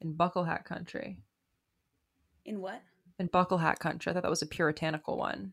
[0.00, 1.18] in Buckle Hat Country.
[2.44, 2.82] In what?
[3.18, 4.10] In Buckle Hat Country.
[4.10, 5.52] I thought that was a puritanical one.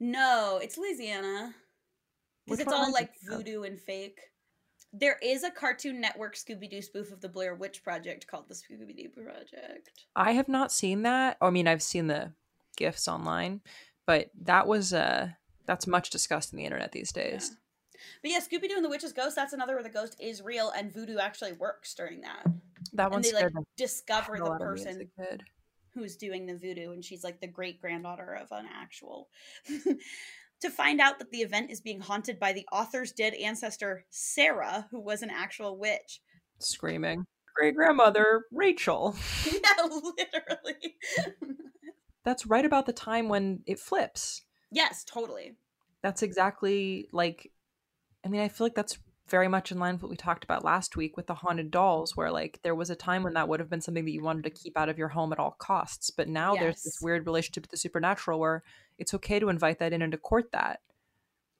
[0.00, 1.54] No, it's Louisiana.
[2.44, 4.18] Because it's all like voodoo and fake.
[4.94, 8.54] There is a Cartoon Network Scooby Doo spoof of the Blair Witch Project called the
[8.54, 9.90] Scooby Doo Project.
[10.16, 11.36] I have not seen that.
[11.42, 12.32] I mean, I've seen the
[12.78, 13.60] gifs online,
[14.06, 15.28] but that was uh
[15.66, 17.56] that's much discussed in the internet these days.
[18.22, 20.70] But yeah, Scooby Doo and the Witch's Ghost, that's another where the ghost is real
[20.70, 22.46] and voodoo actually works during that.
[22.92, 25.38] That one and they like scared the discover the out of me as person
[25.94, 29.28] who's doing the voodoo and she's like the great granddaughter of an actual
[30.60, 34.86] to find out that the event is being haunted by the author's dead ancestor sarah
[34.90, 36.20] who was an actual witch
[36.60, 37.24] Screaming.
[37.54, 39.16] Great grandmother Rachel.
[39.46, 40.96] yeah literally
[42.28, 44.42] That's right about the time when it flips.
[44.70, 45.56] yes totally
[46.02, 47.50] That's exactly like
[48.22, 50.62] I mean, I feel like that's very much in line with what we talked about
[50.62, 53.60] last week with the haunted dolls, where like there was a time when that would
[53.60, 56.10] have been something that you wanted to keep out of your home at all costs.
[56.10, 58.62] But now there's this weird relationship with the supernatural where
[58.98, 60.80] it's okay to invite that in and to court that.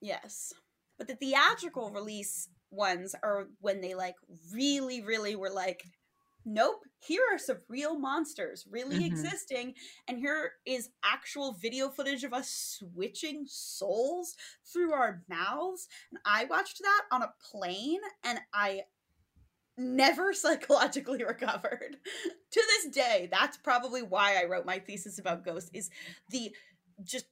[0.02, 0.52] yes
[0.98, 4.16] but the theatrical release ones are when they like
[4.52, 5.82] really really were like
[6.50, 9.06] nope here are some real monsters really Mhm.
[9.06, 9.74] existing
[10.08, 14.34] and here is actual video footage of us switching souls
[14.64, 18.82] through our mouths and i watched that on a plane and i
[19.76, 21.98] never psychologically recovered
[22.50, 25.90] to this day that's probably why i wrote my thesis about ghosts is
[26.30, 26.50] the
[27.04, 27.26] just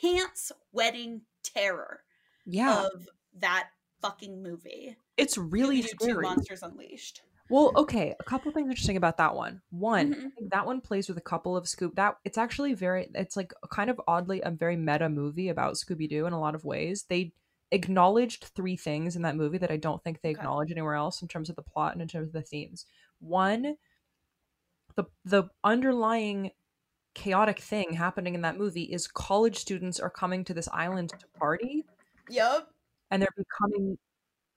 [0.00, 2.04] pants wetting terror
[2.46, 2.84] Yeah.
[2.86, 6.22] of that fucking movie it's really scary.
[6.22, 9.62] monsters unleashed Well, okay, a couple things interesting about that one.
[9.70, 10.32] One, Mhm.
[10.36, 11.96] I think that one plays with a couple of Scoop.
[11.96, 13.10] That it's actually very.
[13.14, 16.54] It's like kind of oddly a very meta movie about Scooby Doo in a lot
[16.54, 17.04] of ways.
[17.04, 17.34] They
[17.72, 20.46] acknowledged three things in that movie that I don't think they Okay.
[20.46, 22.86] acknowledge anywhere else in terms of the plot and in terms of the themes.
[23.20, 23.76] One,
[24.96, 26.52] the the underlying
[27.14, 31.26] chaotic thing happening in that movie is college students are coming to this island to
[31.38, 31.86] party
[32.28, 32.72] yep
[33.10, 33.98] and they're becoming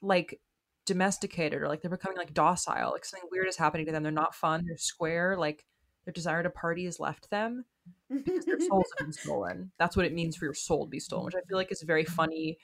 [0.01, 0.41] like
[0.86, 4.12] domesticated or like they're becoming like docile like something weird is happening to them they're
[4.12, 5.65] not fun they're square like
[6.06, 7.63] their desire to party has left them
[8.10, 11.00] because their souls have been stolen that's what it means for your soul to be
[11.00, 12.58] stolen which i feel like is a very funny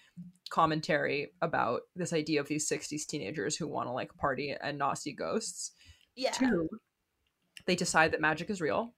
[0.49, 4.97] commentary about this idea of these 60s teenagers who want to like party and not
[4.97, 5.71] see ghosts
[6.15, 6.67] yeah Two,
[7.65, 8.93] they decide that magic is real.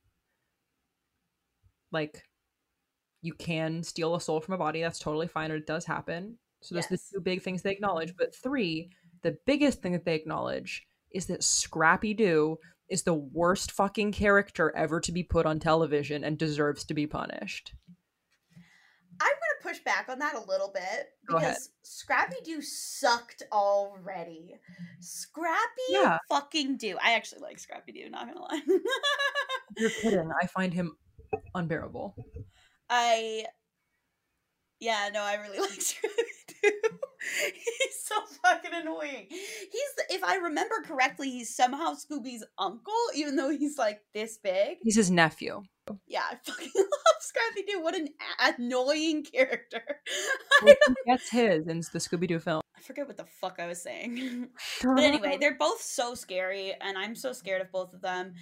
[1.91, 2.23] Like,
[3.21, 4.81] you can steal a soul from a body.
[4.81, 6.37] That's totally fine, and it does happen.
[6.61, 7.09] So there's Yes.
[7.09, 8.15] the two big things they acknowledge.
[8.15, 8.89] But three,
[9.23, 12.57] the biggest thing that they acknowledge is that Scrappy Doo
[12.89, 17.07] is the worst fucking character ever to be put on television and deserves to be
[17.07, 17.73] punished.
[19.21, 24.55] i'm gonna push back on that a little bit because scrappy doo sucked already
[24.99, 26.17] scrappy Yeah.
[26.27, 28.61] fucking do i actually like scrappy doo not gonna lie
[29.77, 30.29] You're kidding.
[30.41, 30.97] I find him
[31.55, 32.13] unbearable.
[32.89, 33.45] I
[34.81, 36.09] yeah, no, I really like Doo.
[36.63, 39.27] he's so fucking annoying.
[39.29, 44.77] He's if I remember correctly, he's somehow Scooby's uncle, even though he's like this big.
[44.83, 45.63] He's his nephew.
[46.07, 46.85] Yeah, I fucking love
[47.19, 47.81] Scrappy Doo.
[47.81, 49.81] What an annoying character.
[51.05, 52.61] Gets his in the Scooby Doo film.
[52.77, 54.47] I forget what the fuck I was saying.
[54.83, 58.33] But anyway, they're both so scary, and I'm so scared of both of them.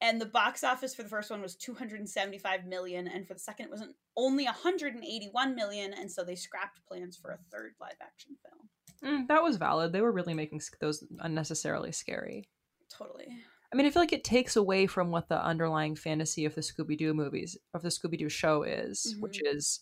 [0.00, 3.66] And the box office for the first one was 275 million, and for the second
[3.66, 3.82] it was
[4.16, 8.68] only 181 million, and so they scrapped plans for a third live action film.
[9.02, 9.92] Mm, that was valid.
[9.92, 12.48] They were really making those unnecessarily scary.
[12.90, 13.28] Totally.
[13.72, 16.60] I mean, I feel like it takes away from what the underlying fantasy of the
[16.60, 19.80] Scooby Doo movies, of the Scooby Doo show is, which is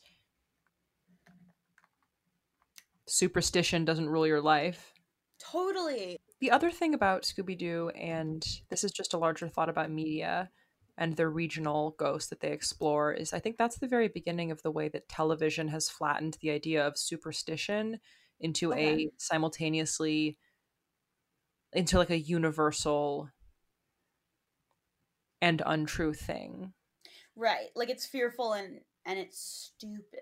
[3.07, 4.93] superstition doesn't rule your life.
[5.39, 6.19] Totally.
[6.45, 10.51] The other thing about Scooby Doo, and this is just a larger thought about media
[10.99, 14.61] and the regional ghosts that they explore, is I think that's the very beginning of
[14.61, 17.99] the way that television has flattened the idea of superstition
[18.41, 18.75] into Okay.
[18.75, 20.37] a simultaneously
[21.73, 23.31] into like a universal
[25.41, 26.75] and untrue thing.
[27.37, 27.71] Right.
[27.75, 30.21] Like it's fearful and and it's stupid.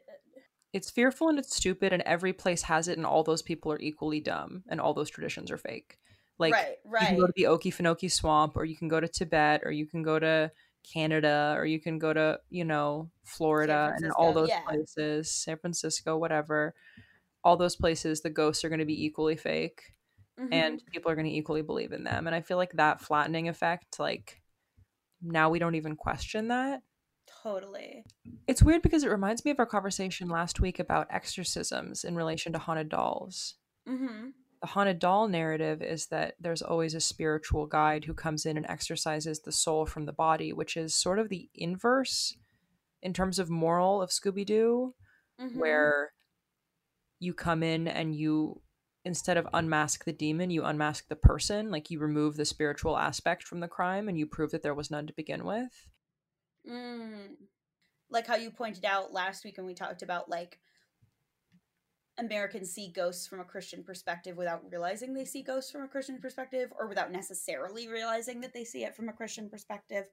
[0.75, 3.79] It's fearful and it's stupid, and every place has it, and all those people are
[3.81, 5.99] equally dumb, and all those traditions are fake.
[6.39, 9.63] Like right, you can go to the Okefenokee Swamp, or you can go to Tibet,
[9.65, 10.51] or you can go to
[10.93, 14.61] Canada, or you can go to you know Florida, and all those yeah.
[14.63, 16.75] places, San Francisco, whatever.
[17.45, 19.83] All those places, the ghosts are going to be equally fake,
[20.41, 20.49] Mhm.
[20.53, 22.27] and people are going to equally believe in them.
[22.27, 24.41] And I feel like that flattening effect, like
[25.21, 26.83] now we don't even question that.
[27.43, 28.05] totally.
[28.47, 32.53] It's weird because it reminds me of our conversation last week about exorcisms in relation
[32.53, 33.55] to haunted dolls.
[33.89, 34.29] Mm-hmm.
[34.63, 38.65] The haunted doll narrative is that there's always a spiritual guide who comes in and
[38.71, 42.37] exorcises the soul from the body, which is sort of the inverse
[43.03, 44.95] in terms of moral of Scooby Doo,
[45.41, 45.59] Mm-hmm.
[45.59, 46.13] where
[47.19, 48.61] you come in and you,
[49.05, 51.71] instead of unmask the demon, you unmask the person.
[51.71, 54.91] Like you remove the spiritual aspect from the crime and you prove that there was
[54.91, 55.89] none to begin with.
[56.71, 57.31] Mm.
[58.11, 60.61] Like how you pointed out last week when we talked about like
[62.19, 66.19] Americans see ghosts from a Christian perspective without realizing they see ghosts from a Christian
[66.19, 70.07] perspective or without necessarily realizing that they see it from a Christian perspective.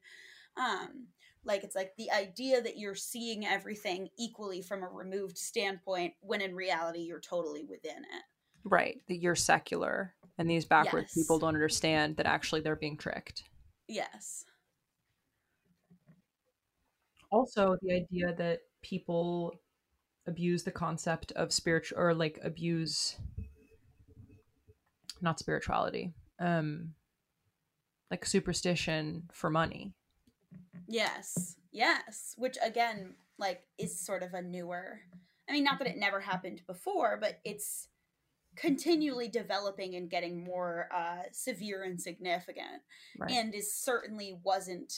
[0.57, 1.07] Um
[1.45, 6.41] like it's like the idea that you're seeing everything equally from a removed standpoint when
[6.41, 8.23] in reality you're totally within it.
[8.65, 9.01] Right.
[9.07, 11.13] That you're secular and these backward Yes.
[11.13, 13.43] people don't understand that actually they're being tricked.
[13.87, 14.45] Yes.
[17.31, 19.53] also the idea that people
[20.29, 23.17] abuse the concept of spiritual or like abuse
[25.21, 26.93] not spirituality um
[28.09, 29.93] like superstition for money
[30.89, 31.55] Yes.
[31.71, 32.33] Yes.
[32.37, 34.99] Which again, like, is sort of a newer.
[35.47, 37.87] I mean, not that it never happened before, but it's
[38.55, 42.81] continually developing and getting more uh, severe and significant,
[43.17, 44.91] right and is certainly wasn't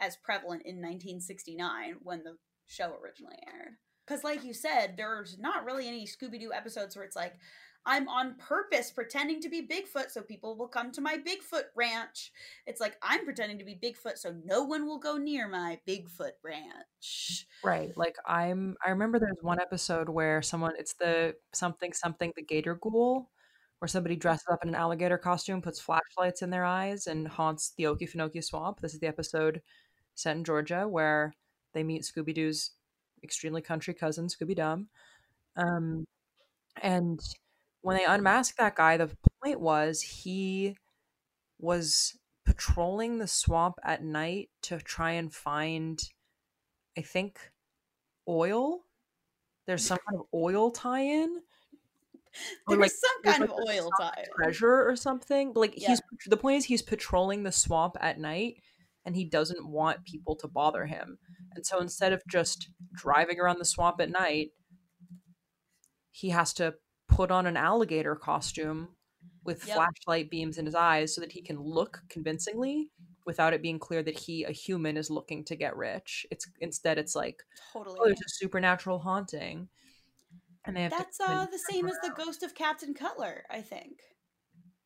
[0.00, 3.74] as prevalent in 1969 when the show originally aired.
[4.08, 7.34] Because, like you said, there's not really any Scooby Doo episodes where it's like,
[7.86, 12.32] I'm on purpose pretending to be Bigfoot so people will come to my Bigfoot ranch.
[12.66, 16.32] It's like, I'm pretending to be Bigfoot so no one will go near my Bigfoot
[16.44, 17.46] ranch.
[17.64, 22.42] right like i'm i remember there's one episode where someone it's the something something the
[22.42, 23.30] gator ghoul
[23.78, 24.20] where somebody mm-hmm.
[24.20, 28.44] dresses up in an alligator costume puts flashlights in their eyes and haunts the okefenokee
[28.44, 29.60] swamp this is the episode
[30.14, 31.34] set in georgia where
[31.74, 32.72] they meet scooby-doo's
[33.24, 34.88] extremely country cousin scooby dum
[35.56, 36.04] um
[36.82, 37.20] and
[37.82, 39.10] when they unmasked that guy the
[39.42, 40.76] point was he
[41.58, 46.00] was patrolling the swamp at night to try and find
[46.96, 47.38] i think
[48.28, 48.80] oil
[49.66, 51.42] there's some kind of oil tie-in
[52.66, 54.24] Or, There's like, some kind of like, a oil tie.
[54.36, 55.88] treasure or something but like Yeah.
[55.88, 58.62] he's the point is he's patrolling the swamp at night
[59.08, 61.16] and he doesn't want people to bother him
[61.54, 64.50] and so instead of just driving around the swamp at night
[66.10, 66.74] he has to
[67.08, 68.88] put on an alligator costume
[69.44, 69.76] with Yep.
[69.76, 72.90] flashlight beams in his eyes so that he can look convincingly
[73.24, 76.98] without it being clear that he a human is looking to get rich it's instead
[76.98, 77.42] it's like
[77.72, 77.96] Totally.
[77.98, 79.68] oh there's a supernatural haunting
[80.66, 83.62] and they have That's to uh, the same as the ghost of Captain Cutler, I
[83.62, 84.00] think.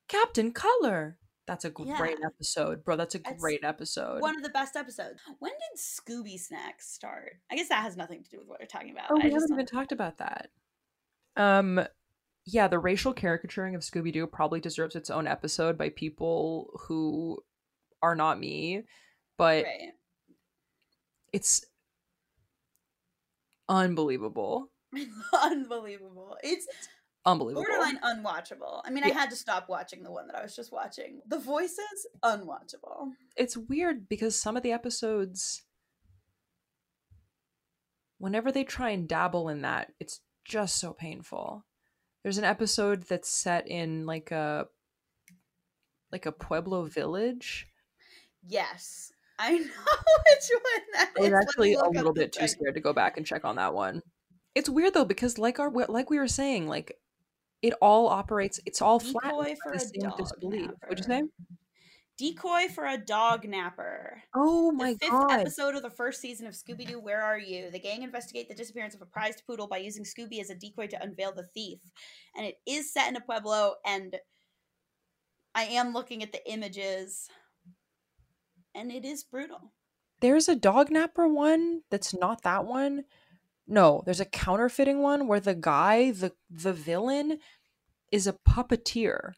[0.07, 1.19] Captain Cutler.
[1.47, 1.89] That's a great
[2.21, 2.27] Yeah.
[2.27, 2.97] episode, bro.
[2.97, 4.21] That's a That's great episode.
[4.23, 5.21] One of the best episodes.
[5.41, 7.33] When did Scooby Snacks start?
[7.51, 9.07] I guess that has nothing to do with what we're talking about.
[9.11, 10.51] oh, I we just haven't even talked about that.
[11.37, 11.81] Um,
[12.45, 17.39] yeah, the racial caricaturing of Scooby Doo probably deserves its own episode by people who
[18.03, 18.83] are not me,
[19.37, 19.93] but right.
[21.33, 21.65] it's
[23.69, 24.71] unbelievable,
[25.43, 26.37] Unbelievable.
[26.43, 26.67] It's
[27.25, 27.65] unbelievable.
[27.69, 28.83] borderline unwatchable.
[28.85, 31.21] I mean, I had to stop watching the one that I was just watching.
[31.27, 33.11] The voices, unwatchable.
[33.37, 35.63] it's weird because some of the episodes
[38.19, 41.65] whenever they try and dabble in that it's just so painful
[42.23, 44.67] there's an episode that's set in like a
[46.13, 47.67] like a pueblo village
[48.47, 49.13] Yes.
[49.39, 51.33] I know which one that i was is.
[51.33, 54.03] Me actually a little bit too scared to go back and check on that one
[54.55, 56.97] it's weird though because like our like we were saying like
[57.63, 61.23] it all operates it's all flat Decoy for the a dog disbelief would you say
[62.19, 64.23] Decoy for a Dog Napper.
[64.35, 65.41] Oh The my fifth god.
[65.41, 67.71] episode of the first season of Scooby Doo, Where Are You?
[67.71, 70.87] The gang investigate the disappearance of a prized poodle by using Scooby as a decoy
[70.89, 71.81] to unveil the thief.
[72.37, 74.17] And it is set in a Pueblo, and
[75.55, 77.29] I am looking at the images,
[78.75, 79.73] and it is brutal.
[80.21, 83.05] There's a dog napper one that's not that one.
[83.67, 87.39] No, there's a counterfeiting one where the guy, the the villain,
[88.11, 89.33] is a puppeteer,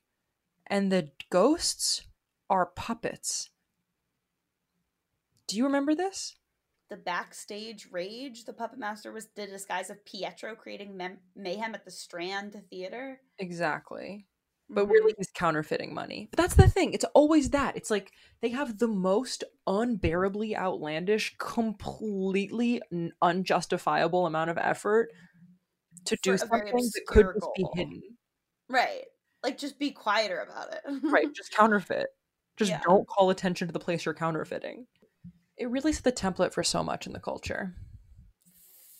[0.66, 2.06] and the ghosts
[2.48, 3.50] are puppets.
[5.46, 6.36] Do you remember this?
[6.90, 11.84] The backstage rage, the puppet master was the disguise of Pietro creating mem- mayhem at
[11.84, 13.20] the Strand Theater.
[13.38, 14.26] Exactly.
[14.74, 14.90] But Mhm.
[14.90, 16.28] really he's counterfeiting money.
[16.30, 16.92] But that's the thing.
[16.92, 17.76] It's always that.
[17.76, 22.82] It's like they have the most unbearably outlandish, completely
[23.22, 25.10] unjustifiable amount of effort
[26.06, 28.02] to do For something that could just be hidden.
[28.68, 29.04] right.
[29.42, 30.80] Like, just be quieter about it.
[31.02, 32.08] Right, just counterfeit.
[32.56, 32.80] Just Yeah.
[32.82, 34.86] don't call attention to the place you're counterfeiting.
[35.58, 37.74] It really set the template for so much in the culture.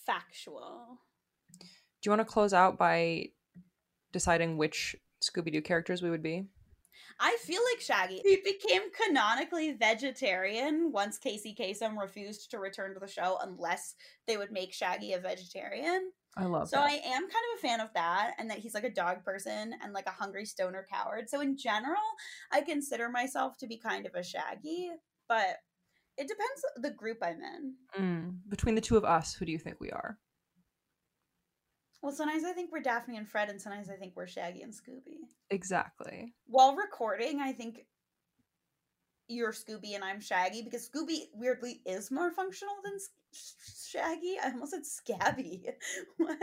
[0.05, 0.99] Factual.
[1.59, 1.67] Do
[2.07, 3.29] you want to close out by
[4.11, 4.95] deciding which
[5.29, 6.45] Scooby Doo characters we would be?
[7.19, 8.21] I feel like Shaggy.
[8.23, 13.95] He became canonically vegetarian once Casey Kasem refused to return to the show unless
[14.27, 16.11] they would make Shaggy a vegetarian.
[16.37, 16.89] I love So that.
[16.89, 19.73] I am kind of a fan of that, and that he's like a dog person
[19.81, 21.29] and like a hungry stoner coward.
[21.29, 21.95] So in general,
[22.51, 24.91] I consider myself to be kind of a Shaggy,
[25.29, 25.59] but
[26.17, 27.73] it depends the group I'm in.
[27.97, 28.37] Mm.
[28.49, 30.17] Between the two of us, who do you think we are?
[32.05, 34.71] Well, sometimes I think we're Daphne and Fred, and sometimes I think we're Shaggy and
[34.71, 35.21] Scooby.
[35.49, 36.35] Exactly.
[36.45, 37.87] While recording, I think
[39.27, 42.99] you're Scooby and I'm Shaggy because Scooby weirdly is more functional than
[43.33, 44.35] Sh- Shaggy.
[44.39, 45.65] I almost said Scabby.
[46.17, 46.37] what?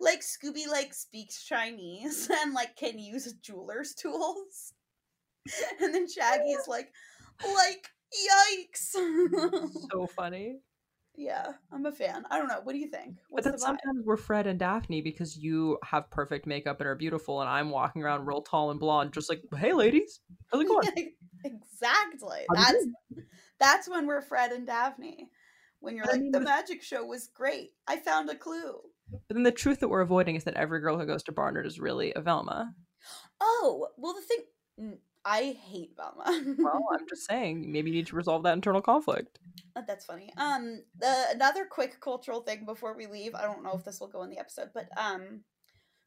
[0.00, 4.72] Like Scooby like speaks Chinese and like can use jeweler's tools,
[5.80, 6.90] and then Shaggy is like,
[7.44, 8.96] like yikes.
[9.92, 10.56] So funny.
[11.16, 12.24] Yeah, I'm a fan.
[12.30, 12.60] I don't know.
[12.62, 13.16] What do you think?
[13.32, 16.96] But then the sometimes we're Fred and Daphne because you have perfect makeup and are
[16.96, 20.20] beautiful, and I'm walking around real tall and blonde, just like, hey, ladies,
[20.52, 21.12] how's it going?
[21.44, 22.40] exactly.
[22.54, 23.26] That's going?"
[23.60, 25.30] that's when we're Fred and Daphne.
[25.80, 27.72] When you're I like, mean, the magic show was great.
[27.86, 28.80] I found a clue.
[29.10, 31.66] But then the truth that we're avoiding is that every girl who goes to Barnard
[31.66, 32.74] is really a Velma.
[33.40, 34.98] Oh, well, the thing.
[35.24, 36.54] I hate Velma.
[36.58, 39.38] Well, I'm just saying, maybe you need to resolve that internal conflict.
[39.74, 40.32] Uh, That's funny.
[40.36, 43.34] Um, the another quick cultural thing before we leave.
[43.34, 45.40] I don't know if this will go in the episode, but um,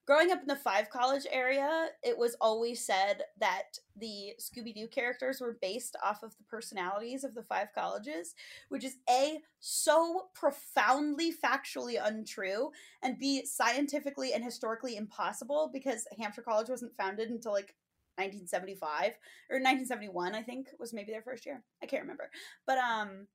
[0.06, 4.88] growing up in the Five College area, it was always said that the Scooby Doo
[4.88, 8.36] characters were based off of the personalities of the five colleges,
[8.70, 12.72] which is a so profoundly factually untrue,
[13.04, 17.76] and b scientifically and historically impossible because Hampshire College wasn't founded until like
[18.18, 19.14] 1975
[19.50, 22.30] or 1971 i think was maybe their first year i can't remember
[22.66, 23.28] but um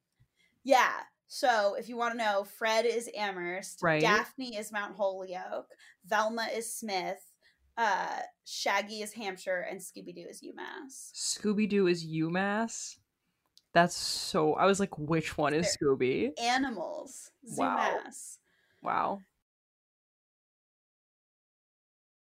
[0.65, 0.93] yeah
[1.29, 4.01] so if you want to know fred is amherst Right.
[4.01, 5.71] daphne is mount holyoke
[6.05, 7.33] velma is smith
[7.79, 12.97] uh shaggy is hampshire and scooby-doo is umass Scooby Doo is UMass.
[13.73, 14.55] That's so.
[14.55, 16.33] I was like, which one is Scooby?
[16.39, 17.79] animals Wow.
[18.05, 18.39] zoomass
[18.83, 19.21] Wow.